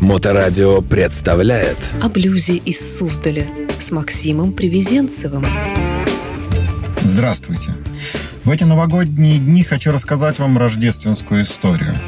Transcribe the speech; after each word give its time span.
Моторадио 0.00 0.80
представляет 0.80 1.76
О 2.00 2.08
блюзе 2.08 2.56
из 2.56 2.96
Суздаля 2.96 3.46
с 3.78 3.92
Максимом 3.92 4.54
Привезенцевым. 4.54 5.44
Здравствуйте. 7.02 7.72
В 8.44 8.50
эти 8.50 8.64
новогодние 8.64 9.36
дни 9.36 9.62
хочу 9.62 9.92
рассказать 9.92 10.38
вам 10.38 10.56
рождественскую 10.56 11.42
историю. 11.42 11.98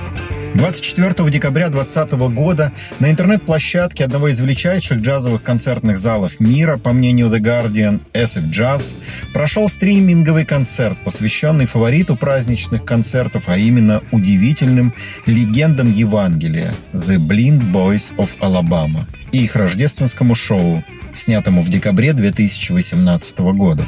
24 0.54 1.30
декабря 1.30 1.70
2020 1.70 2.12
года 2.34 2.72
на 3.00 3.10
интернет-площадке 3.10 4.04
одного 4.04 4.28
из 4.28 4.38
величайших 4.38 5.00
джазовых 5.00 5.42
концертных 5.42 5.96
залов 5.96 6.40
мира, 6.40 6.76
по 6.76 6.92
мнению 6.92 7.28
The 7.28 7.38
Guardian, 7.38 8.00
SF 8.12 8.50
Jazz, 8.50 8.94
прошел 9.32 9.68
стриминговый 9.68 10.44
концерт, 10.44 10.98
посвященный 11.04 11.66
фавориту 11.66 12.16
праздничных 12.16 12.84
концертов, 12.84 13.48
а 13.48 13.56
именно 13.56 14.02
удивительным 14.12 14.92
легендам 15.26 15.90
Евангелия 15.90 16.74
The 16.92 17.16
Blind 17.16 17.72
Boys 17.72 18.14
of 18.16 18.38
Alabama 18.40 19.06
и 19.32 19.44
их 19.44 19.56
рождественскому 19.56 20.34
шоу, 20.34 20.84
снятому 21.14 21.62
в 21.62 21.70
декабре 21.70 22.12
2018 22.12 23.38
года. 23.38 23.86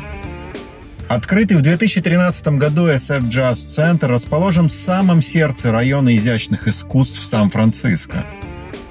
Открытый 1.08 1.58
в 1.58 1.62
2013 1.62 2.48
году 2.58 2.88
SF 2.88 3.24
Jazz 3.24 3.54
Центр 3.54 4.08
расположен 4.08 4.68
в 4.68 4.72
самом 4.72 5.20
сердце 5.20 5.70
района 5.70 6.16
изящных 6.16 6.66
искусств 6.66 7.22
Сан-Франциско. 7.24 8.24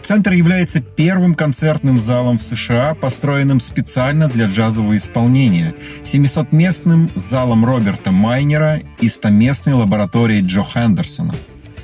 Центр 0.04 0.34
является 0.34 0.80
первым 0.82 1.34
концертным 1.34 2.00
залом 2.00 2.38
в 2.38 2.44
США, 2.44 2.94
построенным 2.94 3.60
специально 3.60 4.28
для 4.28 4.46
джазового 4.46 4.96
исполнения, 4.96 5.74
700-местным 6.04 7.10
залом 7.16 7.66
Роберта 7.66 8.12
Майнера 8.12 8.82
и 9.00 9.08
100-местной 9.08 9.74
лабораторией 9.74 10.46
Джо 10.46 10.62
Хендерсона. 10.62 11.34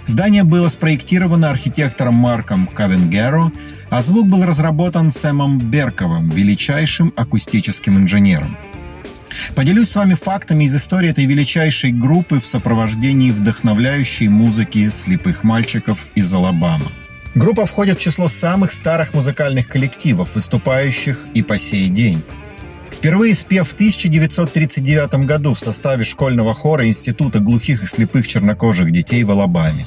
Здание 0.06 0.44
было 0.44 0.68
спроектировано 0.68 1.50
архитектором 1.50 2.16
Марком 2.16 2.68
Кавенгеро, 2.68 3.52
а 3.90 4.02
звук 4.02 4.28
был 4.28 4.44
разработан 4.44 5.12
Сэмом 5.12 5.60
Берковым, 5.60 6.30
величайшим 6.30 7.14
акустическим 7.16 7.98
инженером– 7.98 8.56
Поделюсь 9.56 9.90
с 9.90 9.96
вами 9.96 10.14
фактами 10.14 10.64
из 10.66 10.76
истории 10.76 11.10
этой 11.10 11.26
величайшей 11.26 11.92
группы 11.92 12.40
в 12.40 12.46
сопровождении 12.46 13.32
вдохновляющей 13.32 14.28
музыки 14.28 14.90
слепых 14.90 15.44
мальчиков 15.44 16.08
из 16.16 16.34
Алабама. 16.34 16.88
Группа 17.36 17.66
входит 17.66 18.00
в 18.00 18.02
число 18.02 18.28
самых 18.28 18.72
старых 18.72 19.14
музыкальных 19.14 19.68
коллективов, 19.68 20.36
выступающих 20.36 21.28
и 21.34 21.44
по 21.44 21.58
сей 21.58 21.88
день. 21.88 22.22
Впервые 22.92 23.36
спев 23.36 23.70
в 23.70 23.74
1939 23.74 25.26
году 25.26 25.54
в 25.54 25.60
составе 25.60 26.04
школьного 26.04 26.54
хора 26.54 26.88
Института 26.88 27.40
глухих 27.40 27.84
и 27.84 27.88
слепых 27.88 28.28
чернокожих 28.28 28.92
детей 28.92 29.24
в 29.24 29.32
Алабаме. 29.32 29.86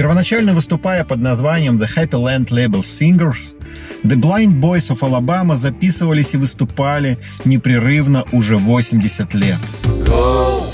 Первоначально 0.00 0.54
выступая 0.54 1.04
под 1.04 1.20
названием 1.20 1.76
The 1.78 1.86
Happy 1.94 2.12
Land 2.12 2.48
Label 2.48 2.80
Singers, 2.80 3.54
The 4.02 4.16
Blind 4.16 4.58
Boys 4.58 4.88
of 4.88 5.00
Alabama 5.02 5.56
записывались 5.56 6.32
и 6.32 6.38
выступали 6.38 7.18
непрерывно 7.44 8.24
уже 8.32 8.56
80 8.56 9.34
лет. 9.34 9.58
Go, 10.06 10.64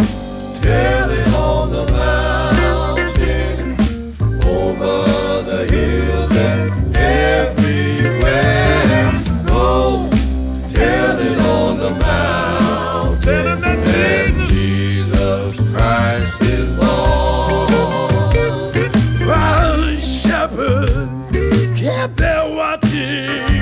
rebel 21.87 22.61
a 22.61 22.79
ti. 22.79 23.56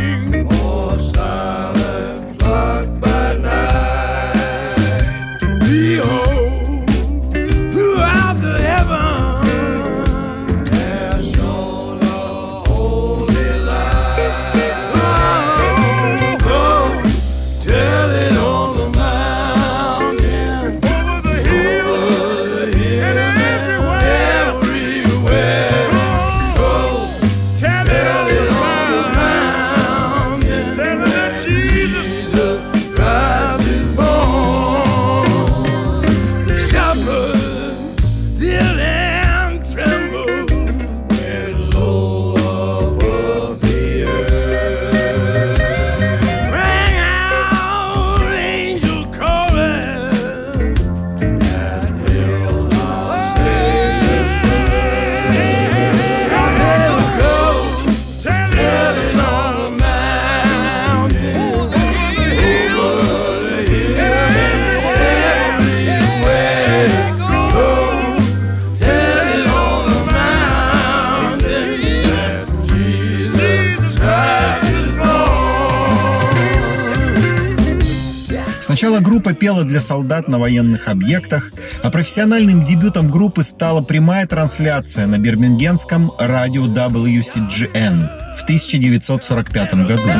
Сначала 78.75 78.99
группа 78.99 79.35
пела 79.35 79.63
для 79.63 79.81
солдат 79.81 80.27
на 80.27 80.41
военных 80.41 80.89
объектах, 80.89 81.53
а 81.85 81.91
профессиональным 81.91 82.65
дебютом 82.65 83.09
группы 83.09 83.45
стала 83.45 83.83
прямая 83.83 84.27
трансляция 84.27 85.07
на 85.07 85.17
бирмингенском 85.17 86.11
радио 86.19 86.65
WCGN 86.65 88.35
в 88.35 88.43
1945 88.43 89.75
году. 89.75 90.11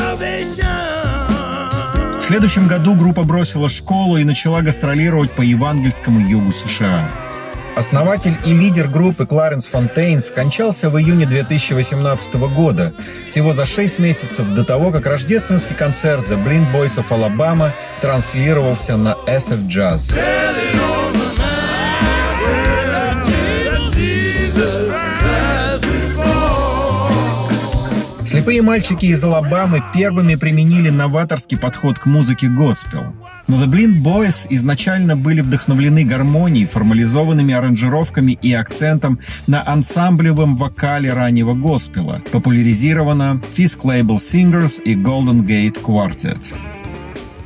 В 2.21 2.23
следующем 2.23 2.69
году 2.69 2.95
группа 2.95 3.23
бросила 3.23 3.67
школу 3.67 4.15
и 4.15 4.23
начала 4.23 4.61
гастролировать 4.61 5.31
по 5.31 5.41
евангельскому 5.41 6.21
югу 6.21 6.53
США. 6.53 7.24
Основатель 7.75 8.37
и 8.45 8.53
лидер 8.53 8.87
группы 8.87 9.25
Кларенс 9.25 9.67
Фонтейн 9.67 10.21
скончался 10.21 10.89
в 10.89 10.97
июне 10.97 11.25
2018 11.25 12.35
года, 12.35 12.93
всего 13.25 13.51
за 13.51 13.65
6 13.65 13.99
месяцев 13.99 14.49
до 14.51 14.63
того, 14.63 14.91
как 14.91 15.05
рождественский 15.05 15.75
концерт 15.75 16.23
The 16.23 16.41
Blind 16.41 16.71
Boys 16.73 16.97
of 16.97 17.09
Alabama 17.09 17.71
транслировался 17.99 18.95
на 18.95 19.17
SF 19.27 19.67
Jazz. 19.67 20.17
Слепые 28.45 28.61
мальчики 28.61 29.07
из 29.07 29.23
Алабамы 29.23 29.81
первыми 29.91 30.35
применили 30.35 30.91
новаторский 30.91 31.57
подход 31.57 31.97
к 31.97 32.05
музыке 32.05 32.47
госпел. 32.47 33.15
Но 33.47 33.59
The 33.59 33.65
Blind 33.65 34.03
Boys 34.03 34.45
изначально 34.51 35.17
были 35.17 35.41
вдохновлены 35.41 36.03
гармонией, 36.03 36.67
формализованными 36.67 37.55
аранжировками 37.55 38.37
и 38.39 38.53
акцентом 38.53 39.17
на 39.47 39.67
ансамблевом 39.67 40.57
вокале 40.57 41.11
раннего 41.11 41.55
госпела, 41.55 42.21
популяризировано 42.31 43.41
Fisk 43.51 43.79
Label 43.81 44.17
Singers 44.17 44.79
и 44.79 44.93
Golden 44.93 45.43
Gate 45.43 45.81
Quartet. 45.81 46.53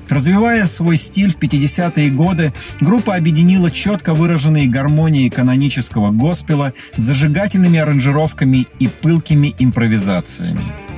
Развивая 0.09 0.65
свой 0.65 0.97
стиль 0.97 1.31
в 1.31 1.37
50-е 1.37 2.09
годы, 2.09 2.51
группа 2.81 3.15
объединила 3.15 3.71
четко 3.71 4.13
выраженные 4.13 4.67
гармонии 4.67 5.29
канонического 5.29 6.11
госпела 6.11 6.73
с 6.97 7.01
зажигательными 7.01 7.79
аранжировками 7.79 8.67
и 8.79 8.89
пылкими 8.89 9.55
импровизациями. 9.59 10.88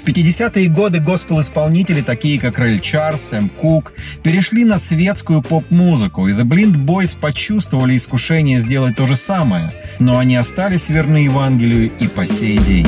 В 0.00 0.02
50-е 0.02 0.68
годы 0.68 0.98
госпел-исполнители, 0.98 2.00
такие 2.00 2.40
как 2.40 2.58
Рэль 2.58 2.80
Чарс, 2.80 3.20
Сэм 3.20 3.50
Кук, 3.50 3.92
перешли 4.22 4.64
на 4.64 4.78
светскую 4.78 5.42
поп-музыку, 5.42 6.26
и 6.26 6.32
The 6.32 6.44
Blind 6.44 6.86
Boys 6.86 7.14
почувствовали 7.20 7.98
искушение 7.98 8.62
сделать 8.62 8.96
то 8.96 9.06
же 9.06 9.14
самое, 9.14 9.74
но 9.98 10.18
они 10.18 10.36
остались 10.36 10.88
верны 10.88 11.18
Евангелию 11.18 11.90
и 12.00 12.08
по 12.08 12.24
сей 12.24 12.56
день. 12.58 12.86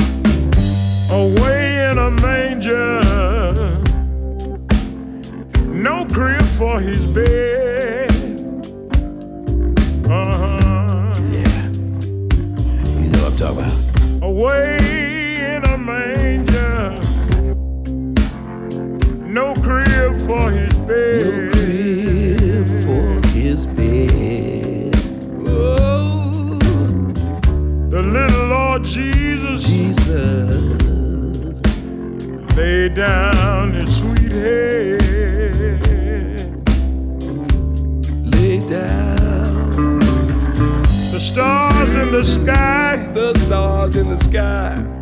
No 5.71 6.05
crib 6.05 6.41
for 6.57 6.79
his 6.79 7.13
bed. 7.13 7.62
for 20.39 20.51
his 20.51 20.73
bed. 20.89 21.25
No 21.25 21.51
crib 21.51 22.67
for 22.85 23.27
his 23.29 23.65
bed. 23.67 24.95
Oh, 25.47 26.57
the 27.89 28.01
little 28.01 28.47
Lord 28.47 28.83
Jesus, 28.83 29.67
Jesus, 29.67 30.55
laid 32.55 32.95
down 32.95 33.73
his 33.73 33.97
sweet 33.99 34.31
head. 34.31 35.01
Lay 38.33 38.59
down. 38.59 39.99
The 41.13 41.19
stars 41.19 41.93
in 41.93 42.11
the 42.11 42.23
sky. 42.23 42.97
The 43.13 43.37
stars 43.39 43.95
in 43.95 44.09
the 44.09 44.17
sky 44.17 44.92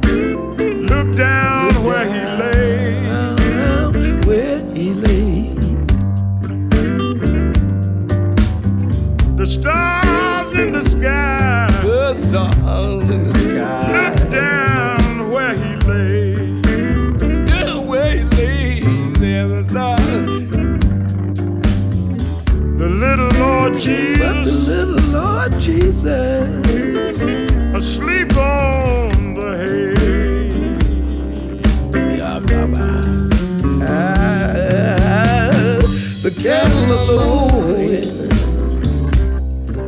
the 36.36 36.64
alone. 36.90 38.02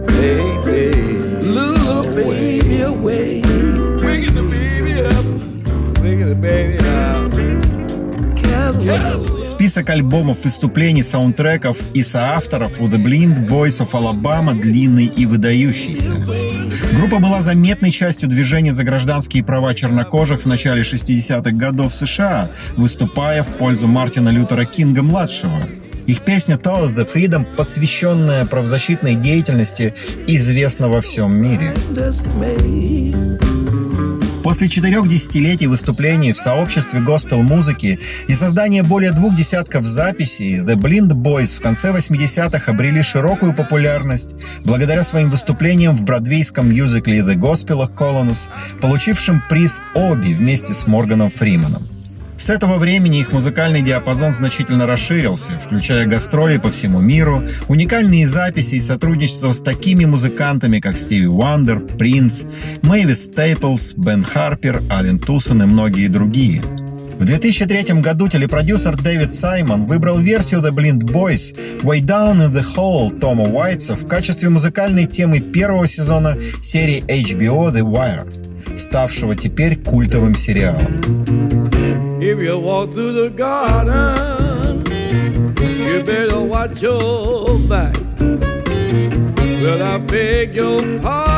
Baby, 0.08 0.92
little 1.42 2.04
baby 2.14 2.82
away. 2.82 3.42
Waking 4.04 4.36
the 4.36 4.44
baby 4.50 5.02
up. 5.02 5.26
Waking 6.02 6.28
the 6.28 6.36
baby 6.36 6.78
alone. 6.78 6.84
Список 9.46 9.90
альбомов, 9.90 10.44
выступлений, 10.44 11.04
саундтреков 11.04 11.78
и 11.94 12.04
соавторов 12.04 12.82
у 12.82 12.88
The 12.88 13.02
Blind 13.02 13.48
Boys 13.48 13.80
of 13.80 13.92
Alabama 13.92 14.54
длинный 14.54 15.06
и 15.06 15.26
выдающийся. 15.26 16.16
Группа 16.98 17.20
была 17.20 17.42
заметной 17.42 17.92
частью 17.92 18.28
движения 18.28 18.74
за 18.74 18.84
гражданские 18.84 19.44
права 19.44 19.74
чернокожих 19.74 20.42
в 20.42 20.46
начале 20.48 20.82
60-х 20.82 21.52
годов 21.52 21.96
США, 21.96 22.50
выступая 22.76 23.44
в 23.44 23.48
пользу 23.54 23.88
Мартина 23.88 24.30
Лютера 24.30 24.66
Кинга-младшего. 24.66 25.68
Их 26.08 26.22
песня 26.22 26.56
«Toast 26.56 26.96
the 26.96 27.08
Freedom», 27.12 27.46
посвященная 27.56 28.46
правозащитной 28.46 29.16
деятельности, 29.16 29.94
известна 30.28 30.90
во 30.90 31.02
всем 31.02 31.34
мире. 31.34 31.74
После 34.44 34.68
четырех 34.68 35.08
десятилетий 35.08 35.68
выступлений 35.68 36.34
в 36.34 36.38
сообществе 36.38 37.00
госпел-музыки 37.00 38.00
и 38.28 38.36
создания 38.36 38.84
более 38.84 39.12
двух 39.12 39.34
десятков 39.36 39.86
записей, 39.86 40.60
The 40.60 40.76
Blind 40.76 41.12
Boys 41.12 41.58
в 41.58 41.62
конце 41.62 41.92
80-х 41.92 42.70
обрели 42.70 43.02
широкую 43.02 43.56
популярность 43.56 44.36
благодаря 44.66 45.04
своим 45.04 45.30
выступлениям 45.30 45.96
в 45.96 46.04
бродвейском 46.04 46.70
мюзикле 46.70 47.20
The 47.20 47.36
Gospel 47.36 47.88
of 47.88 47.96
Colonus, 47.96 48.50
получившим 48.82 49.42
приз 49.50 49.82
Оби 49.96 50.34
вместе 50.34 50.74
с 50.74 50.88
Морганом 50.88 51.30
Фриманом. 51.30 51.88
С 52.38 52.50
этого 52.50 52.78
времени 52.78 53.20
их 53.20 53.32
музыкальный 53.32 53.82
диапазон 53.82 54.34
значительно 54.34 54.86
расширился, 54.86 55.54
включая 55.54 56.06
гастроли 56.06 56.58
по 56.58 56.70
всему 56.70 57.00
миру, 57.00 57.42
уникальные 57.68 58.28
записи 58.28 58.76
и 58.76 58.82
сотрудничество 58.82 59.52
с 59.52 59.62
такими 59.62 60.06
музыкантами, 60.06 60.80
как 60.80 60.98
Стиви 60.98 61.28
Уандер, 61.28 61.80
Принц, 61.80 62.44
Мэйвис 62.82 63.26
Стейплс, 63.26 63.94
Бен 63.96 64.24
Харпер, 64.24 64.82
Ален 64.90 65.20
Тусон 65.20 65.64
и 65.64 65.66
многие 65.66 66.08
другие. 66.08 66.62
В 67.20 67.26
2003 67.26 68.02
году 68.02 68.28
телепродюсер 68.28 68.98
Дэвид 68.98 69.32
Саймон 69.32 69.86
выбрал 69.86 70.20
версию 70.20 70.62
The 70.62 70.72
Blind 70.72 71.04
Boys 71.04 71.56
Way 71.82 72.02
Down 72.02 72.40
in 72.40 72.52
the 72.52 72.66
Hole 72.76 73.18
Тома 73.18 73.44
Уайтса 73.44 73.96
в 73.96 74.06
качестве 74.08 74.50
музыкальной 74.50 75.06
темы 75.06 75.40
первого 75.40 75.88
сезона 75.88 76.38
серии 76.62 77.02
HBO 77.08 77.72
The 77.72 77.82
Wire, 77.82 78.78
ставшего 78.78 79.36
теперь 79.36 79.78
культовым 79.78 80.36
сериалом. 80.36 81.63
If 82.26 82.40
you 82.40 82.58
walk 82.58 82.94
through 82.94 83.12
the 83.12 83.30
garden, 83.30 84.86
you 85.60 86.02
better 86.04 86.40
watch 86.40 86.82
your 86.82 87.46
back. 87.68 87.94
Well, 89.62 89.86
I 89.86 89.98
beg 89.98 90.56
your 90.56 91.00
pardon, 91.02 91.33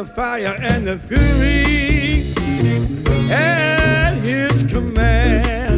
the 0.00 0.06
fire 0.06 0.56
and 0.62 0.86
the 0.86 0.98
fury 0.98 2.32
at 3.30 4.14
his 4.24 4.62
command. 4.62 5.69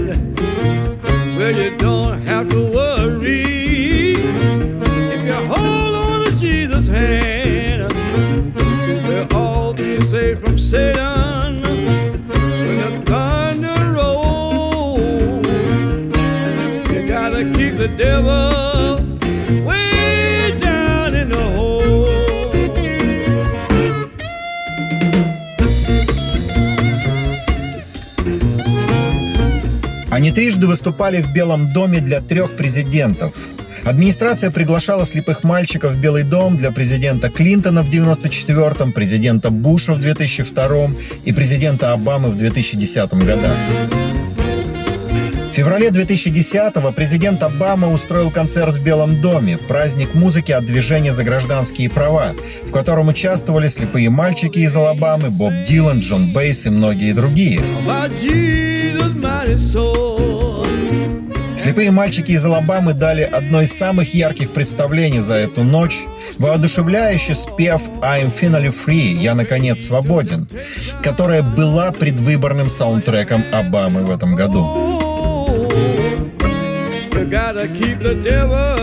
Выступали 30.72 31.20
в 31.20 31.34
Белом 31.34 31.68
доме 31.68 32.00
для 32.00 32.22
трех 32.22 32.56
президентов. 32.56 33.34
Администрация 33.84 34.50
приглашала 34.50 35.04
слепых 35.04 35.44
мальчиков 35.44 35.92
в 35.92 36.00
Белый 36.00 36.22
дом 36.22 36.56
для 36.56 36.72
президента 36.72 37.28
Клинтона 37.28 37.82
в 37.82 37.90
1994-м, 37.90 38.92
президента 38.92 39.50
Буша 39.50 39.92
в 39.92 40.00
2002 40.00 40.92
и 41.26 41.32
президента 41.32 41.92
Обамы 41.92 42.30
в 42.30 42.36
2010 42.36 43.12
годах. 43.12 43.58
В 45.52 45.54
феврале 45.54 45.88
2010-го 45.88 46.90
президент 46.92 47.42
Обама 47.42 47.92
устроил 47.92 48.30
концерт 48.30 48.74
в 48.74 48.82
Белом 48.82 49.20
доме, 49.20 49.58
праздник 49.58 50.14
музыки 50.14 50.52
от 50.52 50.64
движения 50.64 51.12
за 51.12 51.24
гражданские 51.24 51.90
права, 51.90 52.32
в 52.66 52.72
котором 52.72 53.08
участвовали 53.08 53.68
слепые 53.68 54.08
мальчики 54.08 54.60
из 54.60 54.74
Алабамы, 54.74 55.28
Боб 55.28 55.52
Дилан, 55.68 56.00
Джон 56.00 56.32
Бейс 56.32 56.64
и 56.64 56.70
многие 56.70 57.12
другие. 57.12 57.60
Слепые 61.62 61.92
мальчики 61.92 62.32
из 62.32 62.44
Алабамы 62.44 62.92
дали 62.92 63.22
одно 63.22 63.62
из 63.62 63.72
самых 63.72 64.14
ярких 64.14 64.52
представлений 64.52 65.20
за 65.20 65.34
эту 65.34 65.62
ночь, 65.62 66.00
воодушевляющий 66.40 67.36
спев 67.36 67.82
«I'm 68.00 68.32
finally 68.34 68.74
free» 68.74 69.14
«Я, 69.14 69.36
наконец, 69.36 69.84
свободен», 69.84 70.48
которая 71.04 71.42
была 71.42 71.92
предвыборным 71.92 72.68
саундтреком 72.68 73.44
Обамы 73.52 74.00
в 74.00 74.10
этом 74.10 74.34
году. 74.34 74.98
The 77.12 78.81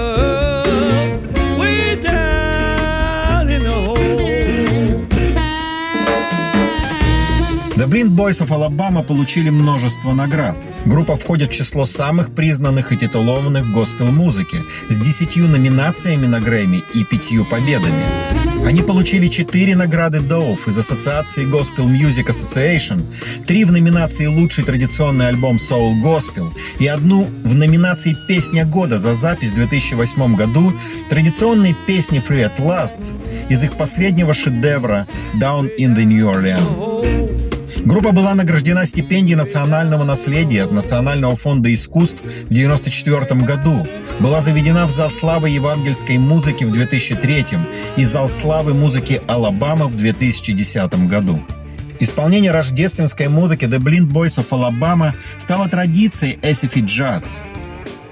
Blind 7.85 8.15
Boys 8.15 8.39
of 8.41 8.49
Alabama 8.49 9.03
получили 9.03 9.49
множество 9.49 10.13
наград. 10.13 10.57
Группа 10.85 11.15
входит 11.15 11.51
в 11.51 11.55
число 11.55 11.85
самых 11.85 12.33
признанных 12.35 12.91
и 12.91 12.97
титулованных 12.97 13.71
госпел-музыки 13.71 14.57
с 14.89 14.97
десятью 14.99 15.47
номинациями 15.47 16.25
на 16.25 16.39
Грэмми 16.39 16.83
и 16.93 17.03
пятью 17.03 17.45
победами. 17.45 18.03
Они 18.65 18.81
получили 18.81 19.27
четыре 19.27 19.75
награды 19.75 20.19
Dove 20.19 20.59
из 20.67 20.77
Ассоциации 20.77 21.45
Gospel 21.45 21.87
Music 21.87 22.27
Association, 22.27 23.01
три 23.45 23.63
в 23.63 23.71
номинации 23.71 24.27
«Лучший 24.27 24.63
традиционный 24.63 25.29
альбом 25.29 25.55
Soul 25.55 25.93
Gospel» 26.03 26.51
и 26.79 26.87
одну 26.87 27.27
в 27.43 27.55
номинации 27.55 28.15
«Песня 28.27 28.65
года» 28.65 28.99
за 28.99 29.13
запись 29.13 29.51
в 29.51 29.55
2008 29.55 30.35
году 30.35 30.73
традиционной 31.09 31.75
песни 31.87 32.21
Free 32.21 32.45
at 32.45 32.57
Last 32.57 33.15
из 33.49 33.63
их 33.63 33.77
последнего 33.77 34.33
шедевра 34.33 35.07
«Down 35.41 35.69
in 35.79 35.95
the 35.95 36.03
New 36.03 36.25
Orleans». 36.25 36.98
Группа 37.89 38.11
была 38.11 38.35
награждена 38.35 38.85
стипендией 38.85 39.35
национального 39.35 40.03
наследия 40.03 40.65
от 40.65 40.71
Национального 40.71 41.35
фонда 41.35 41.73
искусств 41.73 42.21
в 42.21 42.51
1994 42.51 43.41
году. 43.41 43.87
Была 44.19 44.41
заведена 44.41 44.85
в 44.85 44.91
зал 44.91 45.09
славы 45.09 45.49
евангельской 45.49 46.19
музыки 46.19 46.65
в 46.65 46.71
2003 46.71 47.45
и 47.97 48.03
зал 48.03 48.29
славы 48.29 48.75
музыки 48.75 49.23
Алабама 49.25 49.87
в 49.87 49.95
2010 49.95 51.07
году. 51.07 51.41
Исполнение 51.99 52.51
рождественской 52.51 53.27
музыки 53.27 53.65
The 53.65 53.79
Blind 53.79 54.11
Boys 54.11 54.37
of 54.37 54.49
Alabama 54.51 55.13
стало 55.39 55.67
традицией 55.67 56.37
Acid 56.43 56.85
Jazz. 56.85 57.39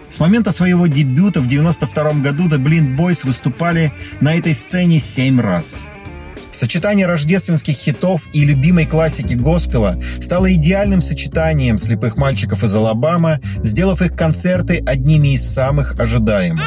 С 0.10 0.20
момента 0.20 0.52
своего 0.52 0.88
дебюта 0.88 1.40
в 1.40 1.46
1992 1.46 2.24
году 2.24 2.48
The 2.48 2.58
Blind 2.58 2.98
Boys 2.98 3.24
выступали 3.28 3.94
на 4.22 4.34
этой 4.34 4.56
сцене 4.56 5.00
семь 5.00 5.40
раз. 5.40 5.88
Сочетание 6.52 7.06
рождественских 7.06 7.76
хитов 7.76 8.24
и 8.34 8.44
любимой 8.44 8.86
классики 8.86 9.34
госпела 9.34 10.02
стало 10.22 10.52
идеальным 10.54 11.02
сочетанием 11.02 11.78
слепых 11.78 12.18
мальчиков 12.18 12.64
из 12.64 12.76
Алабама, 12.76 13.40
сделав 13.64 14.02
их 14.02 14.16
концерты 14.16 14.84
одними 14.86 15.34
из 15.34 15.48
самых 15.48 16.00
ожидаемых. 16.00 16.66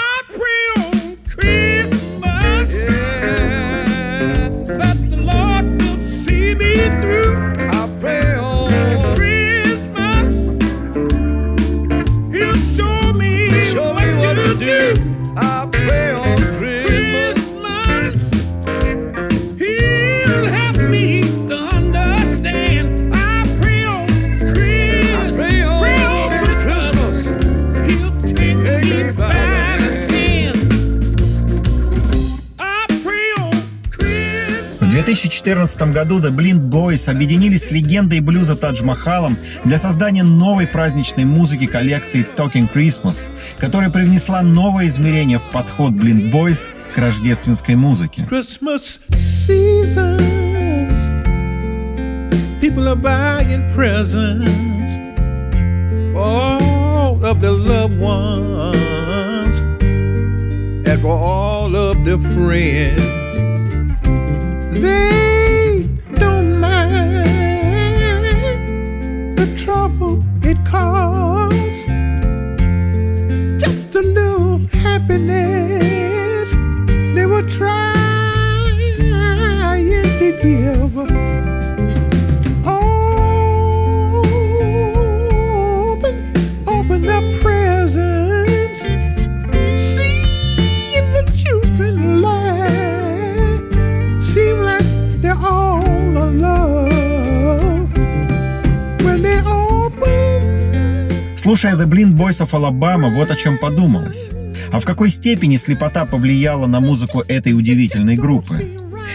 2014 35.10 35.92
году 35.92 36.20
The 36.20 36.30
Blind 36.30 36.70
Boys 36.70 37.10
объединились 37.10 37.64
с 37.64 37.70
легендой 37.72 38.20
блюза 38.20 38.54
Тадж 38.54 38.84
Махалом 38.84 39.36
для 39.64 39.76
создания 39.76 40.22
новой 40.22 40.68
праздничной 40.68 41.24
музыки 41.24 41.66
коллекции 41.66 42.24
Talking 42.36 42.72
Christmas, 42.72 43.28
которая 43.58 43.90
привнесла 43.90 44.40
новое 44.42 44.86
измерение 44.86 45.40
в 45.40 45.50
подход 45.50 45.94
Blind 45.94 46.30
Boys 46.30 46.68
к 46.94 46.98
рождественской 46.98 47.74
музыке. 47.74 48.28
For 61.00 61.16
all 61.16 61.74
of 61.74 62.04
their 62.04 62.18
friends. 62.18 63.19
Sí. 64.80 65.09
Слушая 101.50 101.74
The 101.74 101.86
Blind 101.86 102.16
Boys 102.16 102.40
of 102.46 102.52
Alabama, 102.52 103.12
вот 103.12 103.32
о 103.32 103.34
чем 103.34 103.58
подумалось. 103.58 104.30
А 104.70 104.78
в 104.78 104.84
какой 104.84 105.10
степени 105.10 105.56
слепота 105.56 106.04
повлияла 106.04 106.68
на 106.68 106.78
музыку 106.78 107.24
этой 107.26 107.54
удивительной 107.54 108.14
группы? 108.14 108.68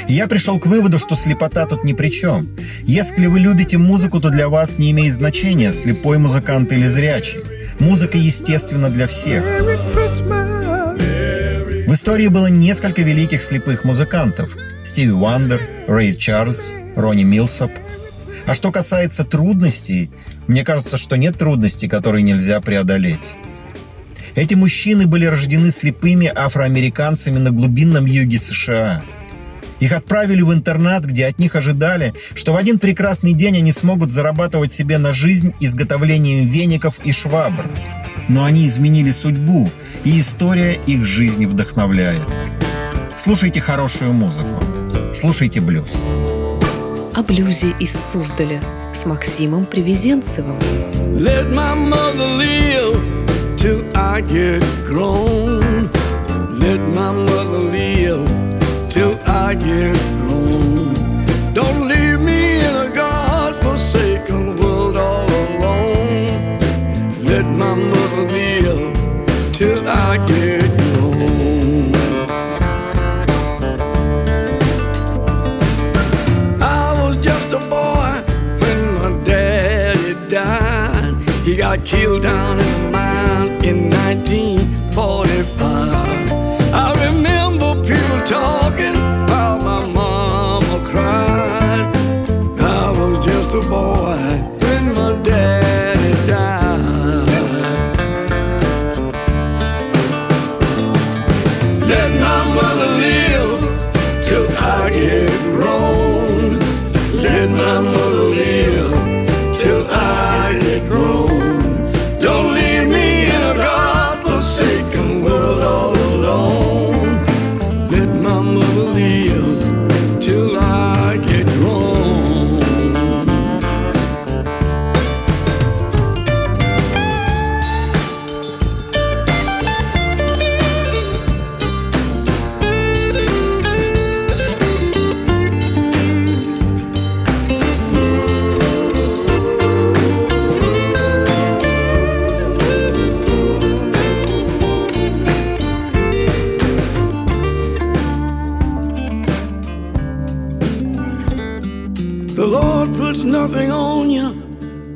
Я 0.10 0.27
пришел 0.27 0.60
к 0.60 0.65
выводу, 0.65 1.00
что 1.00 1.15
слепота 1.15 1.65
тут 1.65 1.86
ни 1.86 1.94
при 1.94 2.10
чем. 2.10 2.50
Если 2.84 3.27
вы 3.27 3.39
любите 3.39 3.77
музыку, 3.77 4.20
то 4.20 4.32
для 4.32 4.50
вас 4.50 4.77
не 4.77 4.92
имеет 4.92 5.13
значения, 5.13 5.72
слепой 5.72 6.18
музыкант 6.18 6.74
или 6.74 6.89
зрячий. 6.89 7.39
Музыка 7.80 8.18
естественна 8.18 8.89
для 8.89 9.08
всех. 9.08 9.42
В 11.88 11.94
истории 11.94 12.27
было 12.27 12.48
несколько 12.48 13.01
великих 13.01 13.42
слепых 13.42 13.86
музыкантов. 13.86 14.58
Стиви 14.84 15.13
Уандер, 15.13 15.62
Рэй 15.88 16.13
Чарльз, 16.13 16.74
Ронни 16.98 17.24
Милсоп. 17.24 17.72
А 18.46 18.54
что 18.54 18.72
касается 18.72 19.24
трудностей, 19.24 20.12
мне 20.48 20.64
кажется, 20.64 20.98
что 20.98 21.16
нет 21.18 21.38
трудностей, 21.38 21.88
которые 21.88 22.22
нельзя 22.22 22.62
преодолеть. 22.62 23.36
Эти 24.36 24.54
мужчины 24.54 25.08
были 25.08 25.25
рождены 25.25 25.72
слепыми 25.72 26.32
афроамериканцами 26.34 27.38
на 27.38 27.52
глубинном 27.52 28.06
юге 28.06 28.38
США. 28.38 29.02
Их 29.80 29.92
отправили 29.92 30.42
в 30.42 30.54
интернат, 30.54 31.06
где 31.06 31.25
от 31.25 31.40
них 31.40 31.56
ожидали, 31.56 32.14
что 32.34 32.54
в 32.54 32.58
один 32.58 32.80
прекрасный 32.80 33.34
день 33.34 33.58
они 33.58 33.72
смогут 33.72 34.12
зарабатывать 34.12 34.72
себе 34.72 34.98
на 34.98 35.12
жизнь 35.12 35.54
изготовлением 35.60 36.48
веников 36.48 37.00
и 37.04 37.12
швабр. 37.12 37.66
Но 38.28 38.44
они 38.44 38.66
изменили 38.68 39.12
судьбу, 39.12 39.70
и 40.04 40.20
история 40.20 40.74
их 40.86 41.04
жизни 41.06 41.46
вдохновляет. 41.46 42.24
Слушайте 43.18 43.62
хорошую 43.62 44.14
музыку. 44.14 44.64
Слушайте 45.14 45.62
блюз. 45.62 46.04
О 47.15 47.24
блюзе 47.24 47.74
из 47.79 47.93
Суздаля 47.93 48.60
с 48.93 49.05
Максимом 49.05 49.65
Привезенцевым. 49.65 50.60
Let 51.13 51.50
my 51.50 51.74
mother 51.74 52.27
live 52.38 53.00
till 53.57 53.86
I 53.95 54.22
get 54.22 54.62
grown. 54.86 55.89
Let 56.60 56.81
my 56.93 57.13
mother 57.13 57.72
live 57.72 58.27
till 58.91 59.17
I 59.25 59.55
get 59.55 59.98
grown. 60.27 60.93
Don't 61.53 61.88
leave 61.88 62.19
me 62.19 62.60
in 62.60 62.75
a 62.75 62.89
God-forsaken 62.93 64.05
world 64.05 64.14
got 81.77 81.86
killed 81.86 82.24
down 82.24 82.60
in 82.60 82.65
the 82.65 82.89
mine 82.91 83.50
in 83.65 83.89
1945. 83.89 86.32
I 86.74 86.94
remember 87.05 87.75
people 87.84 88.22
talking 88.24 88.96
how 89.29 89.58
my 89.58 89.86
mama 89.86 90.79
cried. 90.89 91.96
I 92.60 92.91
was 92.91 93.25
just 93.25 93.53
a 93.55 93.62
boy 93.70 94.17
when 94.62 94.94
my 94.94 95.13
daddy 95.22 96.13
died. 96.27 97.27
Let 101.89 102.12
my 102.25 102.41
mother 102.55 102.89
live 103.05 103.62
till 104.24 104.48
I 104.58 104.60
get 104.91 105.32
grown. 105.55 106.60
Let 107.22 107.50
my 107.50 107.79
mother 107.82 108.25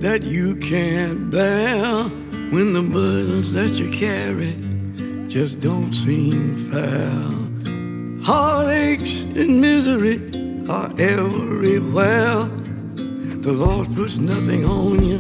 that 0.10 0.24
you 0.24 0.56
can't 0.56 1.30
bear 1.30 2.04
when 2.50 2.74
the 2.74 2.82
burdens 2.82 3.54
that 3.54 3.74
you 3.74 3.92
carry 3.92 4.56
just 5.28 5.60
don't 5.60 5.94
seem 5.94 6.56
fair. 6.72 7.12
Heartaches 8.25 9.22
and 9.38 9.62
misery 9.62 10.18
are 10.68 10.89
everywhere. 10.98 12.50
The 13.46 13.54
Lord 13.54 13.94
puts 13.96 14.18
nothing 14.18 14.66
on 14.66 15.06
you 15.06 15.20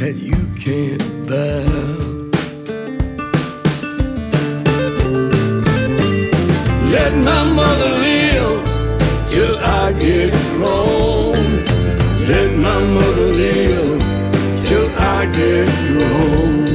that 0.00 0.16
you 0.16 0.40
can't 0.58 1.06
bear. 1.28 1.68
Let 6.96 7.12
my 7.14 7.42
mother 7.60 7.92
live 8.08 8.58
till 9.28 9.56
I 9.56 9.92
get 9.92 10.32
grown. 10.56 11.36
Let 12.26 12.50
my 12.56 12.80
mother 12.96 13.26
live 13.42 13.89
get 15.32 15.68
you 15.88 16.00
home. 16.00 16.69